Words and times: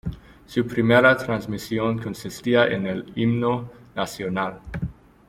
Su 0.47 0.65
primera 0.65 1.15
transmisión 1.15 1.99
consistía 1.99 2.65
en 2.65 2.87
el 2.87 3.11
Himno 3.15 3.69
Nacional. 3.93 4.59